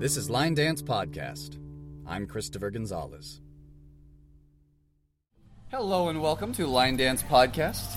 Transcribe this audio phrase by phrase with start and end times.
[0.00, 1.58] This is Line Dance Podcast.
[2.06, 3.42] I'm Christopher Gonzalez.
[5.70, 7.96] Hello and welcome to Line Dance Podcast.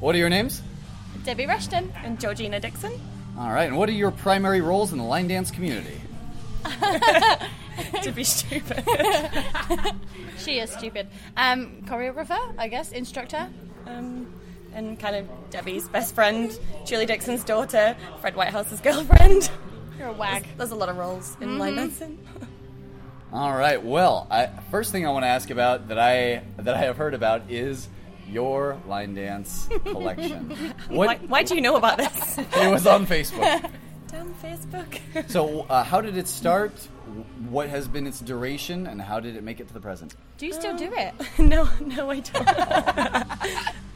[0.00, 0.62] What are your names?
[1.24, 1.90] Debbie Rushton.
[2.04, 2.92] and Georgina Dixon.
[3.38, 5.98] All right, and what are your primary roles in the line dance community?
[8.02, 8.84] to be stupid.
[10.36, 11.06] She is stupid.
[11.38, 13.48] Um, choreographer, I guess, instructor.
[13.86, 14.26] um,
[14.74, 16.50] and kind of Debbie's best friend,
[16.84, 19.48] Julie Dixon's daughter, Fred Whitehouse's girlfriend.
[19.98, 20.46] You're a wag.
[20.56, 22.18] There's a lot of roles in line dancing.
[23.32, 23.82] All right.
[23.82, 27.14] Well, I, first thing I want to ask about that I that I have heard
[27.14, 27.88] about is
[28.28, 30.50] your line dance collection.
[30.88, 32.38] Why, What why do you know about this?
[32.38, 33.70] it was on Facebook.
[34.08, 35.00] Damn Facebook.
[35.28, 36.72] So, uh, how did it start?
[37.48, 40.14] What has been its duration, and how did it make it to the present?
[40.38, 41.14] Do you still do it?
[41.38, 42.48] no, no, I don't.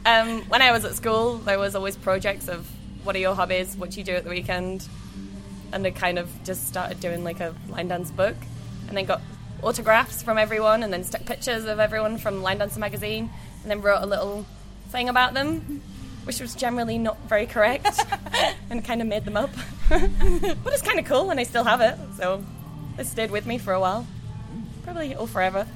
[0.05, 2.69] um, when I was at school, there was always projects of
[3.03, 4.87] what are your hobbies, what do you do at the weekend,
[5.71, 8.35] and I kind of just started doing like a line dance book,
[8.87, 9.21] and then got
[9.63, 13.29] autographs from everyone, and then stuck pictures of everyone from Line Dancer magazine,
[13.61, 14.45] and then wrote a little
[14.89, 15.81] thing about them,
[16.23, 17.99] which was generally not very correct,
[18.69, 19.51] and kind of made them up,
[19.89, 22.43] but it's kind of cool, and I still have it, so
[22.97, 24.07] it stayed with me for a while,
[24.83, 25.67] probably all forever.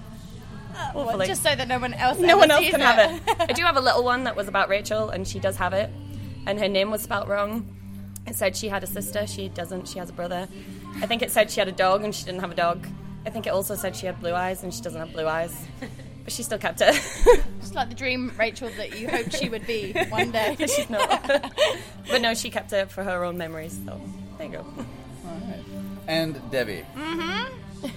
[0.76, 2.17] Uh, well, just so that no one else.
[2.17, 3.22] No one else can have it.
[3.39, 5.92] I do have a little one that was about Rachel, and she does have it.
[6.45, 7.67] And her name was spelt wrong.
[8.26, 9.28] It said she had a sister.
[9.28, 9.88] She doesn't.
[9.88, 10.48] She has a brother.
[11.02, 12.88] I think it said she had a dog, and she didn't have a dog.
[13.26, 15.54] I think it also said she had blue eyes, and she doesn't have blue eyes.
[16.24, 16.94] But she still kept it.
[17.60, 20.56] Just like the dream Rachel that you hoped she would be one day.
[20.60, 21.22] She's not.
[22.10, 23.78] but no, she kept it for her own memories.
[23.86, 24.00] So
[24.38, 24.66] there you go.
[26.08, 26.86] And Debbie,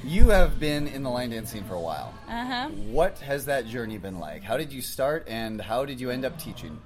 [0.02, 2.12] you have been in the line dance scene for a while.
[2.28, 2.68] Uh huh.
[2.70, 4.42] What has that journey been like?
[4.42, 6.80] How did you start, and how did you end up teaching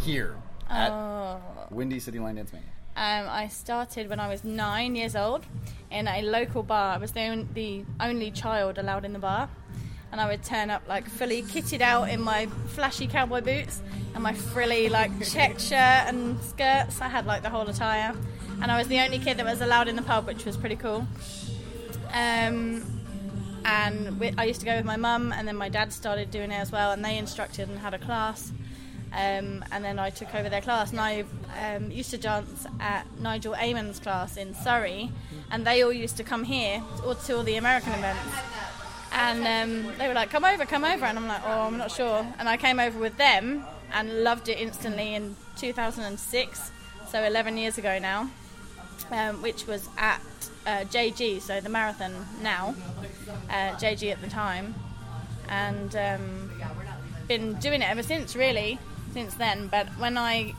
[0.00, 0.34] here
[0.68, 1.40] at Oh.
[1.70, 2.66] Windy City Line Dance Mania?
[3.00, 5.46] Um, I started when I was nine years old
[5.90, 6.96] in a local bar.
[6.96, 9.48] I was the, on- the only child allowed in the bar.
[10.12, 12.44] And I would turn up like fully kitted out in my
[12.74, 13.80] flashy cowboy boots
[14.12, 17.00] and my frilly like check shirt and skirts.
[17.00, 18.14] I had like the whole attire.
[18.60, 20.76] And I was the only kid that was allowed in the pub, which was pretty
[20.76, 21.06] cool.
[22.12, 22.84] Um,
[23.64, 26.50] and we, I used to go with my mum, and then my dad started doing
[26.50, 28.52] it as well, and they instructed and had a class.
[29.12, 31.24] Um, and then I took over their class, and I
[31.58, 35.10] um, used to dance at Nigel Amon's class in Surrey,
[35.50, 38.36] and they all used to come here or to all the American events.
[39.12, 41.90] And um, they were like, "Come over, come over," and I'm like, "Oh, I'm not
[41.90, 46.70] sure." And I came over with them and loved it instantly in 2006,
[47.08, 48.30] so 11 years ago now,
[49.10, 50.22] um, which was at
[50.66, 52.12] uh, JG, so the marathon
[52.42, 52.76] now,
[53.48, 54.74] uh, JG at the time,
[55.48, 56.50] and um,
[57.26, 58.78] been doing it ever since, really,
[59.12, 59.68] since then.
[59.68, 60.54] But when I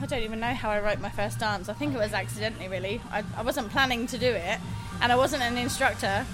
[0.00, 1.68] I don't even know how I wrote my first dance.
[1.68, 3.00] I think it was accidentally, really.
[3.10, 4.58] I, I wasn't planning to do it,
[5.02, 6.24] and I wasn't an instructor.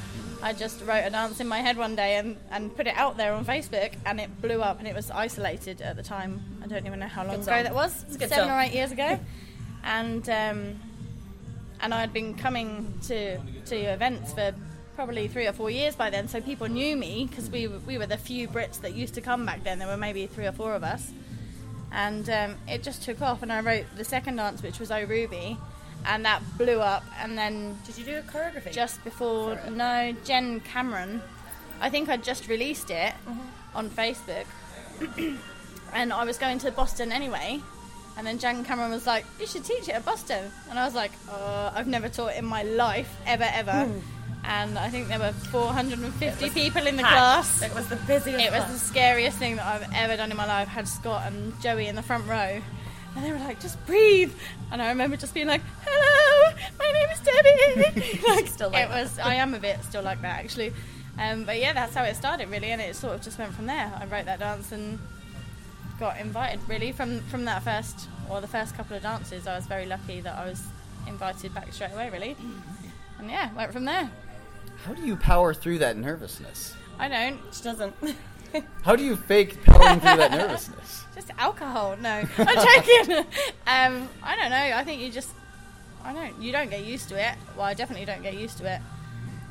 [0.42, 3.16] I just wrote a dance in my head one day and, and put it out
[3.16, 6.42] there on Facebook, and it blew up, and it was isolated at the time.
[6.62, 7.62] I don't even know how long Good ago song.
[7.62, 8.02] that was.
[8.02, 8.58] It's a good Seven song.
[8.58, 9.18] or eight years ago.
[9.84, 10.80] and um,
[11.80, 14.54] and I had been coming to to events for
[14.94, 18.06] probably three or four years by then, so people knew me because we we were
[18.06, 19.78] the few Brits that used to come back then.
[19.78, 21.10] There were maybe three or four of us,
[21.94, 23.42] and um, it just took off.
[23.42, 25.56] And I wrote the second dance, which was Oh Ruby,
[26.06, 27.04] and that blew up.
[27.20, 28.72] And then Did you do a choreography?
[28.72, 31.22] just before no Jen Cameron,
[31.80, 33.14] I think I just released it
[33.74, 34.44] on Facebook,
[35.92, 37.60] and I was going to Boston anyway.
[38.16, 40.94] And then Jen Cameron was like, "You should teach it at Boston," and I was
[40.94, 43.90] like, uh, "I've never taught in my life, ever, ever."
[44.46, 47.62] And I think there were 450 people in the class.
[47.62, 48.44] It was the busiest.
[48.44, 50.68] It was the scariest thing that I've ever done in my life.
[50.68, 52.60] had Scott and Joey in the front row.
[53.16, 54.32] And they were like, just breathe.
[54.72, 58.20] And I remember just being like, hello, my name is Debbie.
[58.28, 59.02] like, Still like it that.
[59.02, 60.72] was, I am a bit still like that actually.
[61.18, 62.70] Um, but yeah, that's how it started really.
[62.70, 63.92] And it sort of just went from there.
[63.98, 64.98] I wrote that dance and
[66.00, 69.46] got invited really from, from that first, or the first couple of dances.
[69.46, 70.62] I was very lucky that I was
[71.06, 72.36] invited back straight away really.
[73.18, 74.10] And yeah, went from there.
[74.84, 76.74] How do you power through that nervousness?
[76.98, 77.40] I don't.
[77.52, 77.94] She doesn't.
[78.82, 81.04] How do you fake powering through that nervousness?
[81.14, 81.96] Just alcohol?
[82.00, 83.16] No, I'm joking.
[83.66, 84.76] um, I don't know.
[84.76, 85.30] I think you just,
[86.02, 86.40] I don't.
[86.42, 87.36] You don't get used to it.
[87.56, 88.80] Well, I definitely don't get used to it.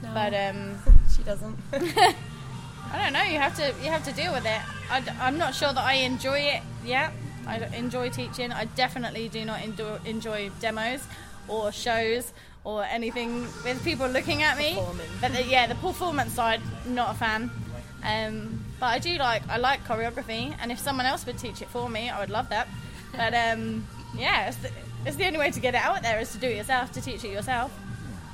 [0.01, 0.13] No.
[0.13, 0.77] But um,
[1.15, 1.57] she doesn't.
[1.71, 3.23] I don't know.
[3.23, 4.61] You have to, you have to deal with it.
[4.91, 7.13] I, am not sure that I enjoy it yet.
[7.47, 8.51] I enjoy teaching.
[8.51, 11.03] I definitely do not enjoy, enjoy demos
[11.47, 12.33] or shows
[12.63, 14.79] or anything with people looking at me.
[15.19, 17.51] But the, yeah, the performance side, not a fan.
[18.03, 21.69] Um, but I do like I like choreography, and if someone else would teach it
[21.69, 22.67] for me, I would love that.
[23.15, 23.87] But um,
[24.17, 24.71] yeah, it's the,
[25.05, 27.01] it's the only way to get it out there is to do it yourself, to
[27.01, 27.71] teach it yourself.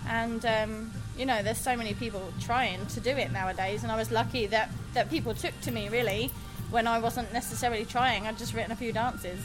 [0.08, 3.96] And um, you know, there's so many people trying to do it nowadays, and I
[3.96, 6.32] was lucky that that people took to me really
[6.72, 8.26] when I wasn't necessarily trying.
[8.26, 9.40] I'd just written a few dances,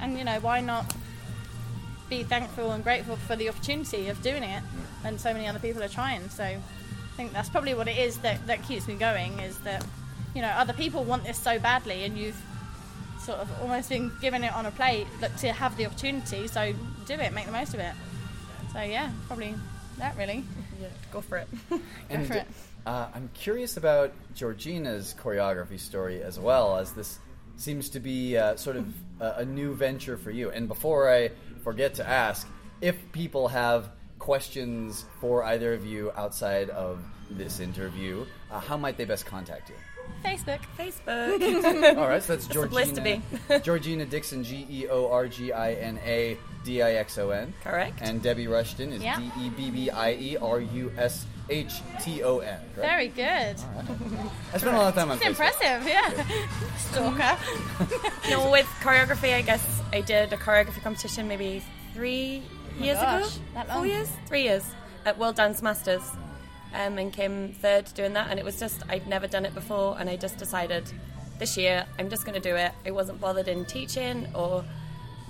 [0.00, 0.92] and you know, why not
[2.10, 4.62] be thankful and grateful for the opportunity of doing it
[5.02, 6.28] when so many other people are trying.
[6.28, 6.60] So I
[7.16, 9.86] think that's probably what it is that, that keeps me going is that,
[10.34, 12.40] you know, other people want this so badly and you've
[13.20, 16.74] sort of almost been given it on a plate look, to have the opportunity, so
[17.06, 17.92] do it, make the most of it.
[18.72, 19.54] So yeah, probably
[19.98, 20.44] that really.
[20.80, 21.48] Yeah, go for it.
[22.10, 22.46] And for it.
[22.86, 27.18] uh, I'm curious about Georgina's choreography story as well, as this
[27.60, 28.86] seems to be uh, sort of
[29.20, 30.50] a, a new venture for you.
[30.50, 31.30] And before I
[31.62, 32.48] forget to ask,
[32.80, 38.96] if people have questions for either of you outside of this interview, uh, how might
[38.96, 39.76] they best contact you?
[40.24, 40.60] Facebook.
[40.78, 41.96] Facebook.
[41.98, 42.70] All right, so that's a Georgina.
[42.72, 43.22] place to be.
[43.62, 47.52] Georgina Dixon, G E O R G I N A D I X O N.
[47.64, 47.98] Correct.
[48.02, 49.18] And Debbie Rushton is Yeah.
[49.18, 52.60] D E B B I E R U S H T O N.
[52.76, 53.56] Very good.
[54.52, 55.28] I spent a lot of time on It's Facebook.
[55.30, 56.24] impressive, yeah.
[56.76, 57.38] Stalker.
[58.30, 61.62] no, with choreography, I guess I did a choreography competition maybe
[61.94, 62.42] three
[62.80, 63.44] oh years Oh gosh, ago.
[63.54, 64.08] that Four years?
[64.26, 64.64] Three years
[65.04, 66.02] at World Dance Masters,
[66.74, 68.28] um, and came third doing that.
[68.30, 70.90] And it was just I'd never done it before, and I just decided
[71.38, 72.72] this year I'm just going to do it.
[72.86, 74.64] I wasn't bothered in teaching or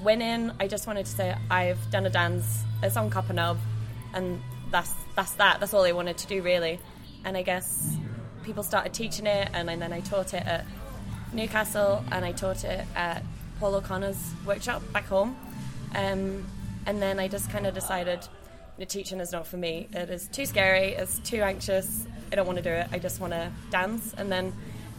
[0.03, 0.51] winning.
[0.59, 2.65] I just wanted to say I've done a dance.
[2.83, 3.59] It's on Copper Knob,
[4.15, 4.41] and
[4.71, 5.61] that's that's that.
[5.61, 6.81] That's all I wanted to do really.
[7.25, 7.97] And I guess
[8.43, 10.65] people started teaching it, and, then I taught it at
[11.33, 13.23] Newcastle, and I taught it at
[13.59, 15.37] Paul O'Connor's workshop back home.
[15.95, 16.47] Um,
[16.87, 18.27] and then I just kind of decided
[18.81, 19.89] the teaching is not for me.
[19.93, 20.95] It is too scary.
[20.95, 22.07] It's too anxious.
[22.33, 22.89] I don't want to do it.
[22.91, 24.15] I just want to dance.
[24.17, 24.55] And then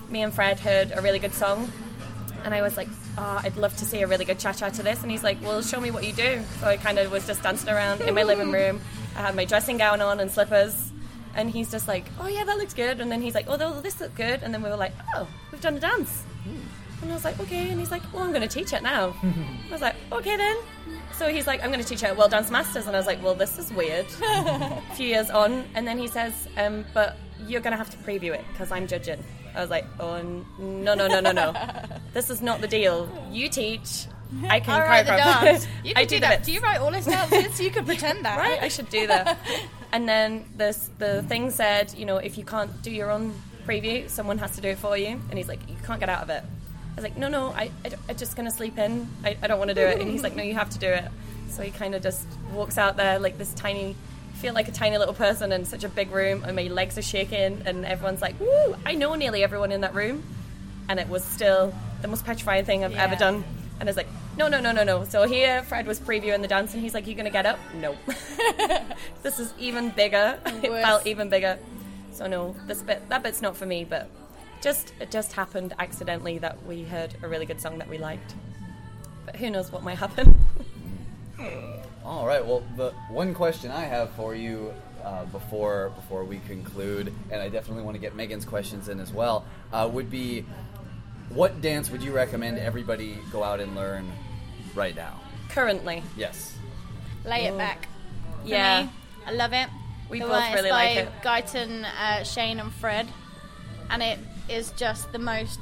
[0.07, 1.72] me and Fred heard a really good song,
[2.45, 4.83] and I was like, oh, I'd love to see a really good cha cha to
[4.83, 5.01] this.
[5.01, 6.42] And he's like, Well, show me what you do.
[6.60, 8.81] So I kind of was just dancing around in my living room.
[9.16, 10.92] I had my dressing gown on and slippers.
[11.33, 13.01] And he's just like, Oh, yeah, that looks good.
[13.01, 14.44] And then he's like, Oh, this looks good.
[14.44, 16.24] And then we were like, Oh, we've done a dance.
[17.01, 17.69] And I was like, Okay.
[17.69, 19.15] And he's like, Well, I'm going to teach it now.
[19.24, 20.57] I was like, Okay then.
[21.18, 22.88] So he's like, I'm going to teach it at World Dance Masters.
[22.88, 24.06] And I was like, Well, this is weird.
[24.24, 25.65] a few years on.
[25.75, 27.18] And then he says, um, But
[27.48, 29.24] you're going to have to preview it because I'm judging.
[29.56, 30.21] I was like, Oh,
[30.59, 31.53] no, no, no, no, no.
[32.13, 33.09] this is not the deal.
[33.31, 34.06] You teach.
[34.47, 35.42] I can I write the choreograph.
[35.42, 35.68] dance.
[35.83, 36.30] You I could do, that.
[36.38, 36.45] bits.
[36.45, 37.59] Do you write all his dances?
[37.59, 38.38] You could pretend that.
[38.38, 39.38] Right, I should do that.
[39.92, 43.33] and then this the thing said, you know, if you can't do your own
[43.68, 45.07] preview, someone has to do it for you.
[45.30, 46.44] And he's like, you can't get out of it.
[46.91, 49.07] I was like, no, no, I, I, am just going to sleep in.
[49.23, 50.01] I, I don't want to do it.
[50.01, 51.05] And he's like, no, you have to do it.
[51.49, 53.95] So he kind of just walks out there like this tiny,
[54.35, 57.01] feel like a tiny little person in such a big room, and my legs are
[57.01, 60.23] shaking, and everyone's like, woo, I know nearly everyone in that room.
[60.89, 63.44] And it was still the most petrifying thing I've ever done.
[63.79, 65.03] And I was like, no, no, no, no, no.
[65.05, 67.59] So here, Fred was previewing the dance, and he's like, you're going to get up?
[67.75, 67.97] No.
[69.23, 70.39] this is even bigger.
[70.45, 71.57] It felt even bigger.
[72.11, 73.85] So no, this bit, that bit's not for me.
[73.85, 74.09] But
[74.61, 78.35] just it just happened accidentally that we heard a really good song that we liked.
[79.25, 80.35] But who knows what might happen?
[82.05, 82.45] All right.
[82.45, 84.73] Well, the one question I have for you
[85.03, 89.11] uh, before before we conclude, and I definitely want to get Megan's questions in as
[89.11, 90.45] well, uh, would be,
[91.29, 94.11] what dance would you recommend everybody go out and learn
[94.75, 95.19] right now?
[95.49, 96.55] Currently, Yes.
[97.25, 97.87] Lay it back.
[98.41, 98.83] For yeah.
[98.83, 98.89] me,
[99.27, 99.69] I love it.
[100.09, 101.09] We The both one- it's really by like it.
[101.23, 103.07] Guyton, uh, Shane, and Fred,
[103.91, 104.18] and it
[104.50, 105.60] is just the most.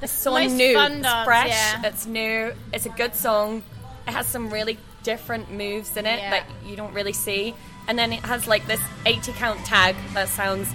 [0.00, 1.82] The so most new, fun it's dance, fresh, yeah.
[1.84, 3.62] it's new, it's a good song.
[4.08, 6.30] It has some really different moves in it Yeah.
[6.30, 7.54] that you don't really see,
[7.86, 10.68] and then it has like this 80 count tag that sounds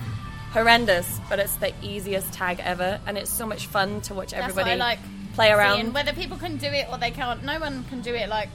[0.51, 4.75] horrendous, but it's the easiest tag ever, and it's so much fun to watch everybody
[4.75, 4.99] like
[5.33, 5.81] play around.
[5.81, 5.93] seeing.
[5.93, 8.49] Whether people can do it or they can't, no one can do it like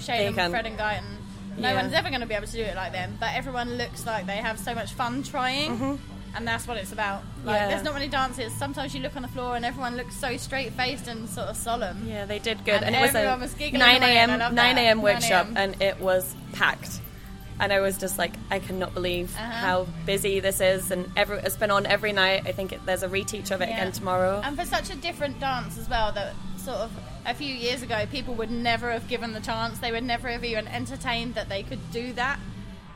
[0.00, 0.50] Shane and can.
[0.50, 1.04] Fred and Guyton.
[1.56, 1.80] No Yeah.
[1.80, 4.26] one's ever going to be able to do it like them, but everyone looks like
[4.26, 5.70] they have so much fun trying.
[5.70, 5.94] Mm-hmm.
[6.36, 7.22] And that's what it's about.
[7.44, 7.56] Like.
[7.56, 7.68] Yeah.
[7.68, 8.52] there's not many dances.
[8.54, 11.56] Sometimes you look on the floor and everyone looks so straight faced and sort of
[11.56, 12.06] solemn.
[12.08, 14.32] Yeah, they did good, And and, it was everyone a was giggling 9 away, and
[14.42, 14.54] I a.m.
[14.54, 15.02] 9 a.m.
[15.02, 17.00] workshop, and it was packed.
[17.60, 19.42] And I was just like, I cannot believe Uh-huh.
[19.52, 22.42] how busy this is, and every, it's been on every night.
[22.46, 23.76] I think it, there's a reteach of it Yeah.
[23.76, 24.40] again tomorrow.
[24.44, 26.90] And for such a different dance as well, that sort of
[27.26, 29.78] a few years ago people would never have given the chance.
[29.78, 32.40] They would never have even entertained that they could do that.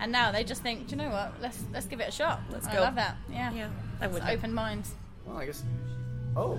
[0.00, 1.34] And now they just think, do you know what?
[1.40, 2.40] Let's let's give it a shot.
[2.50, 2.72] Let's go.
[2.72, 2.80] I go.
[2.82, 3.16] love that.
[3.30, 3.52] Yeah.
[3.52, 3.68] Yeah,
[4.00, 4.22] I would.
[4.22, 4.94] Open minds.
[5.24, 5.64] Well, I guess.
[6.36, 6.58] Oh.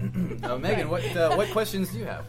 [0.42, 2.24] uh, Megan, what uh, what questions do you have?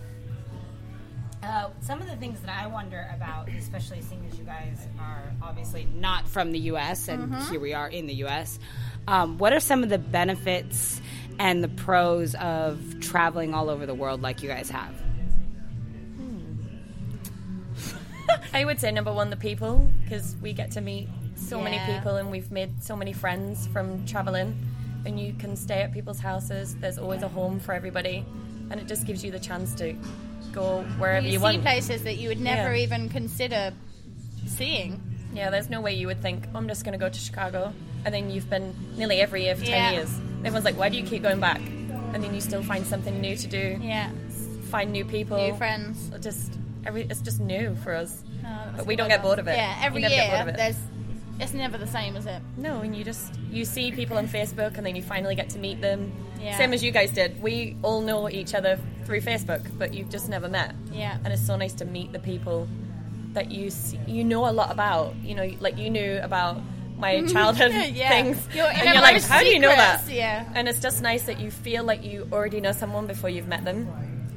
[1.44, 5.24] Uh, some of the things that I wonder about, especially seeing as you guys are
[5.42, 7.08] obviously not from the U.S.
[7.08, 8.60] and here we are in the U.S.,
[9.08, 11.02] um, what are some of the benefits
[11.40, 14.94] and the pros of traveling all over the world like you guys have?
[18.54, 22.16] I would say number one, the people, because we get to meet so many people
[22.18, 24.56] and we've made so many friends from traveling.
[25.06, 26.76] And you can stay at people's houses.
[26.76, 28.24] There's always a home for everybody,
[28.70, 29.96] and it just gives you the chance to
[30.52, 31.62] go wherever you you, see want.
[31.64, 32.84] places that you would never Yeah.
[32.84, 33.74] even consider
[34.46, 35.02] seeing.
[35.34, 37.74] Yeah, there's no way you would think, oh, I'm just going to go to Chicago.
[38.06, 40.20] And then you've been nearly every year for 10 years.
[40.40, 41.62] Everyone's like, why do you keep going back?
[42.14, 44.10] And then you still find something new to do, Yeah,
[44.70, 45.38] find new people.
[45.38, 46.12] new friends.
[46.20, 46.54] Just,
[46.86, 48.22] every, it's just new for us.
[48.46, 49.56] Oh, But we don't get bored of it.
[49.56, 50.58] Yeah, every We never get year bored of it.
[50.58, 50.78] there's.
[51.40, 52.40] It's never the same, is it?
[52.56, 55.60] No, and you just, you see people on Facebook and then you finally get to
[55.60, 56.12] meet them.
[56.40, 56.56] Yeah.
[56.56, 57.42] Same as you guys did.
[57.42, 60.76] We all know each other through Facebook, but you've just never met.
[60.92, 61.18] Yeah.
[61.24, 62.68] And it's so nice to meet the people
[63.34, 65.16] that you see, you know a lot about.
[65.24, 66.62] You know, like you knew about
[66.98, 68.10] my childhood Yeah.
[68.10, 70.08] things, You're- and you you're like, most how do you know that?
[70.10, 70.48] yeah.
[70.54, 73.66] And it's just nice that you feel like you already know someone before you've met
[73.66, 73.88] them.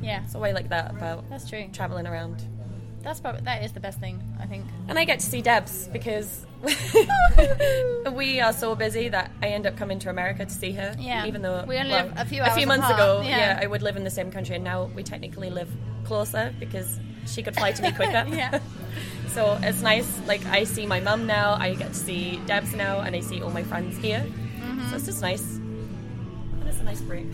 [0.01, 1.67] Yeah, So I like that about that's true.
[1.73, 2.43] traveling around.
[3.05, 4.65] That's probably that is the best thing I think.
[4.89, 6.47] And I get to see Debs because
[8.13, 10.97] we are so busy that I end up coming to America to see her.
[10.99, 11.27] Yeah.
[11.27, 13.59] Even though We only well, live a few a few months apart, ago, yeah.
[13.59, 13.61] yeah.
[13.63, 15.71] I would live in the same country, and now we technically live
[16.05, 18.25] closer because she could fly to me quicker.
[18.35, 18.59] Yeah.
[19.29, 20.09] so it's nice.
[20.27, 23.43] Like I see my mum now, I get to see Debs now, and I see
[23.43, 24.21] all my friends here.
[24.21, 24.89] Mm-hmm.
[24.91, 25.43] So it's just nice.
[25.43, 27.27] And it's a nice break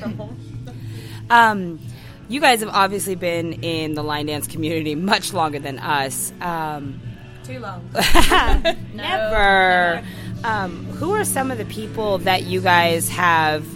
[0.00, 0.38] from home.
[1.30, 1.80] Um,
[2.28, 6.32] you guys have obviously been in the line dance community much longer than us.
[6.40, 7.00] Um,
[7.44, 7.88] Too long.
[8.94, 10.04] never.
[10.44, 13.66] Um, who are some of the people that you guys have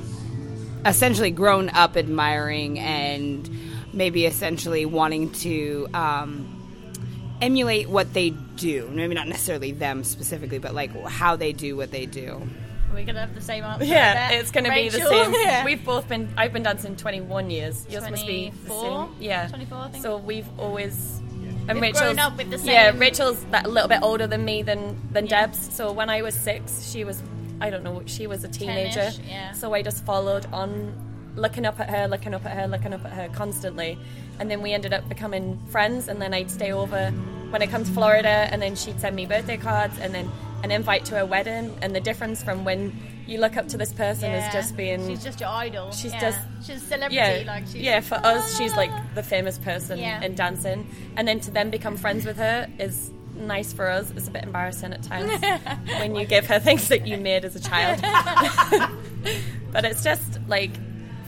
[0.84, 3.48] essentially grown up admiring and
[3.92, 8.88] maybe essentially wanting to um, emulate what they do?
[8.92, 12.48] Maybe not necessarily them specifically, but like how they do what they do.
[12.92, 13.84] We're gonna have the same answer.
[13.84, 15.32] Yeah, it's going to be the same.
[15.40, 15.64] Yeah.
[15.64, 16.32] We've both been.
[16.36, 17.86] I've been dancing 21 years.
[17.88, 19.08] Yours must be four.
[19.18, 20.02] Yeah, 24, I think.
[20.02, 21.20] So we've always.
[21.68, 22.68] And Rachel's grown up with the same.
[22.68, 25.46] Yeah, Rachel's that a little bit older than me than than Yeah.
[25.46, 25.72] Deb's.
[25.74, 27.22] So when I was six, she was.
[27.60, 28.02] I don't know.
[28.06, 29.10] She was a teenager.
[29.28, 29.52] yeah.
[29.52, 30.92] So I just followed on,
[31.36, 33.98] looking up at her, looking up at her, looking up at her constantly,
[34.38, 36.08] and then we ended up becoming friends.
[36.08, 37.10] And then I'd stay over
[37.50, 40.30] when I come to Florida, and then she'd send me birthday cards, and then
[40.62, 41.76] an invite to her wedding.
[41.82, 42.92] And the difference from when
[43.26, 44.46] you look up to this person Yeah.
[44.48, 45.92] is just being She's just your idol.
[45.92, 46.20] She's yeah.
[46.20, 47.14] just- she's a celebrity.
[47.16, 48.00] yeah, like she's, yeah.
[48.00, 49.04] For us, she's like ah.
[49.14, 50.22] the famous person Yeah.
[50.22, 54.10] in dancing, and then to then become friends with her is nice for us.
[54.16, 55.30] It's a bit embarrassing at times
[56.00, 58.00] when you give her things that you made as a child.
[59.72, 60.70] but it's just like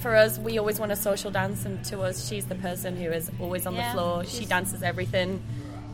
[0.01, 3.11] for us, we always want a social dance, and to us, she's the person who
[3.13, 4.25] is always on the floor.
[4.25, 5.41] She dances everything,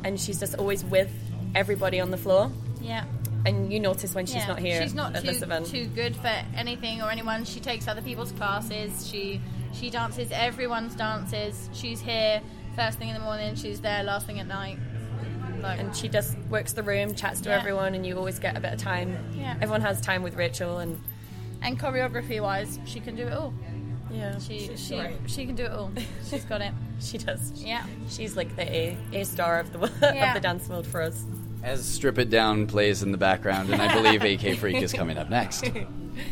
[0.04, 1.11] and she's just always with
[1.54, 2.50] everybody on the floor.
[2.80, 3.04] yeah.
[3.47, 4.47] And you notice when she's yeah.
[4.49, 5.66] not here She's not at too, this event.
[5.66, 6.26] too good for
[6.57, 7.45] anything or anyone.
[7.45, 9.07] She takes other people's classes.
[9.09, 9.40] She
[9.73, 11.68] she dances everyone's dances.
[11.73, 12.40] She's here
[12.75, 13.54] first thing in the morning.
[13.54, 14.78] She's there last thing at night.
[15.62, 17.59] Like, and she just works the room, chats to Yeah.
[17.59, 19.16] everyone, and you always get a bit of time.
[19.37, 19.54] Yeah.
[19.61, 21.00] Everyone has time with Rachel, and
[21.62, 23.52] and choreography wise, she can do it all.
[24.11, 25.90] yeah, She she she can do it all.
[26.28, 26.73] She's got it.
[27.00, 27.52] she does.
[27.57, 27.85] Yeah.
[28.09, 29.78] she's like the A A star of the
[30.14, 30.28] Yeah.
[30.28, 31.25] of the dance world for us.
[31.62, 35.19] As Strip It Down plays in the background, and I believe AK Freak is coming
[35.19, 35.65] up next.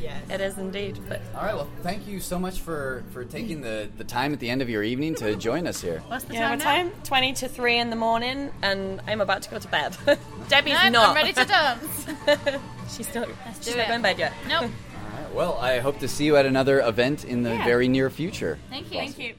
[0.02, 0.22] Yes.
[0.30, 0.98] It is indeed.
[1.08, 4.40] But All right, well, thank you so much for, for taking the, the time at
[4.40, 6.02] the end of your evening to join us here.
[6.08, 6.92] What's the yeah, time what time?
[7.04, 9.96] Twenty to three in the morning, and I'm about to go to bed.
[10.48, 11.08] Debbie's No, not.
[11.10, 12.06] I'm ready to dance.
[12.96, 13.94] she's still Let's she's not it.
[13.94, 14.32] in bed yet.
[14.48, 14.62] nope.
[14.62, 17.64] All right, well, I hope to see you at another event in the Yeah.
[17.64, 18.58] very near future.
[18.70, 18.98] Thank you.
[18.98, 19.34] Thank you.